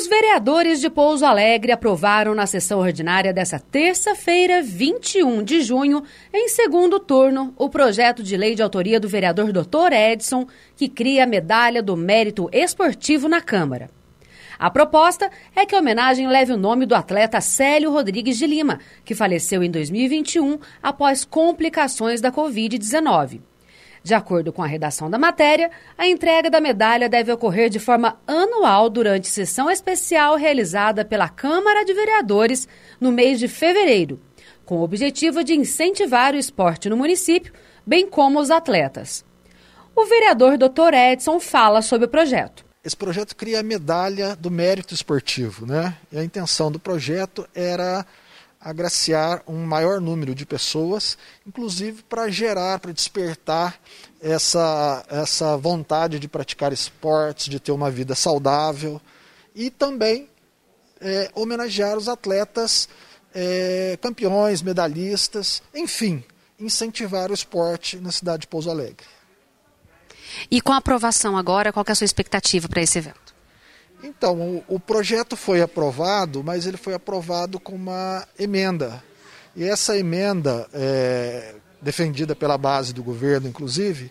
[0.00, 6.48] Os vereadores de Pouso Alegre aprovaram na sessão ordinária desta terça-feira, 21 de junho, em
[6.48, 9.92] segundo turno, o projeto de lei de autoria do vereador Dr.
[9.92, 13.90] Edson, que cria a medalha do mérito esportivo na Câmara.
[14.58, 18.80] A proposta é que a homenagem leve o nome do atleta Célio Rodrigues de Lima,
[19.04, 23.49] que faleceu em 2021 após complicações da Covid-19.
[24.02, 28.18] De acordo com a redação da matéria, a entrega da medalha deve ocorrer de forma
[28.26, 32.66] anual durante sessão especial realizada pela Câmara de Vereadores
[32.98, 34.18] no mês de fevereiro,
[34.64, 37.52] com o objetivo de incentivar o esporte no município,
[37.86, 39.24] bem como os atletas.
[39.94, 40.94] O vereador Dr.
[40.94, 42.64] Edson fala sobre o projeto.
[42.82, 45.94] Esse projeto cria a medalha do mérito esportivo, né?
[46.10, 48.06] E a intenção do projeto era
[48.60, 53.80] agraciar um maior número de pessoas, inclusive para gerar, para despertar
[54.20, 59.00] essa, essa vontade de praticar esportes, de ter uma vida saudável
[59.54, 60.28] e também
[61.00, 62.88] é, homenagear os atletas
[63.34, 66.22] é, campeões, medalhistas, enfim,
[66.58, 69.06] incentivar o esporte na cidade de Pouso Alegre.
[70.50, 73.29] E com a aprovação agora, qual é a sua expectativa para esse evento?
[74.02, 79.02] Então, o, o, projeto foi aprovado, mas ele foi aprovado com uma emenda.
[79.54, 84.10] E essa emenda, é, defendida pela base do governo, inclusive,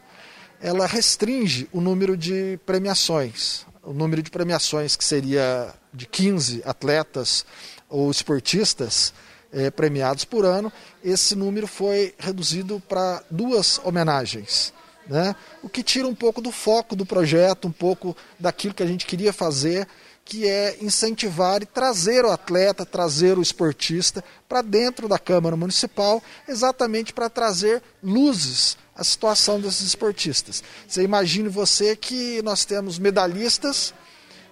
[0.61, 3.65] ela restringe o número de premiações.
[3.81, 7.45] O número de premiações que seria de 15 atletas
[7.89, 9.13] ou esportistas
[9.51, 10.71] é, premiados por ano,
[11.03, 14.71] esse número foi reduzido para duas homenagens
[15.09, 15.35] né?
[15.63, 19.05] o que tira um pouco do foco do projeto, um pouco daquilo que a gente
[19.05, 19.87] queria fazer,
[20.23, 26.21] que é incentivar e trazer o atleta, trazer o esportista para dentro da Câmara Municipal,
[26.47, 30.63] exatamente para trazer luzes à situação desses esportistas.
[30.87, 33.91] Você imagine você que nós temos medalhistas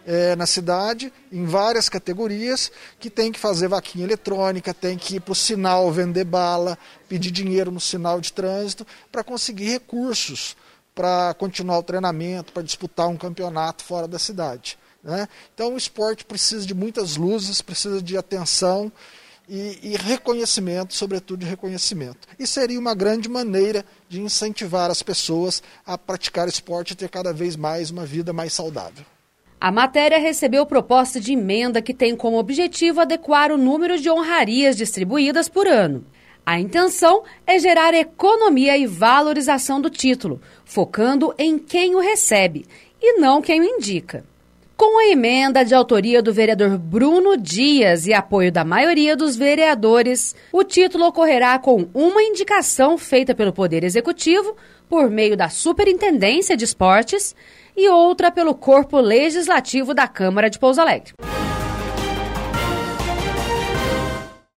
[0.07, 5.19] é, na cidade, em várias categorias, que tem que fazer vaquinha eletrônica, tem que ir
[5.19, 6.77] para o sinal vender bala,
[7.09, 10.55] pedir dinheiro no sinal de trânsito, para conseguir recursos
[10.95, 14.79] para continuar o treinamento, para disputar um campeonato fora da cidade.
[15.03, 15.27] Né?
[15.53, 18.91] Então o esporte precisa de muitas luzes, precisa de atenção
[19.47, 22.27] e, e, reconhecimento, sobretudo de reconhecimento.
[22.39, 27.31] E seria uma grande maneira de incentivar as pessoas a praticar esporte e ter cada
[27.31, 29.05] vez mais uma vida mais saudável.
[29.59, 34.77] A matéria recebeu proposta de emenda que tem como objetivo adequar o número de honrarias
[34.77, 36.05] distribuídas por ano.
[36.45, 42.65] A intenção é gerar economia e valorização do título, focando em quem o recebe
[43.01, 44.23] e não quem o indica.
[44.77, 50.35] Com a emenda de autoria do vereador Bruno Dias e apoio da maioria dos vereadores,
[50.51, 54.55] o título ocorrerá com uma indicação feita pelo Poder Executivo
[54.87, 57.35] por meio da Superintendência de Esportes
[57.75, 61.13] e outra pelo Corpo Legislativo da Câmara de Pouso Alegre.